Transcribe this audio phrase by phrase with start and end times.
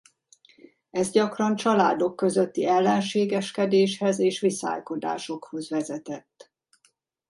[0.91, 6.51] Ez gyakran családok közötti ellenségeskedéshez és viszálykodásokhoz vezetett.